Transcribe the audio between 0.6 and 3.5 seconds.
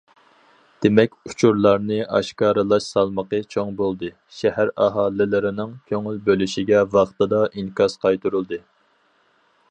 دېمەك، ئۇچۇرلارنى ئاشكارىلاش سالمىقى